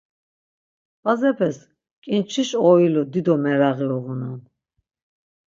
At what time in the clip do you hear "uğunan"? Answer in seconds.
3.97-4.39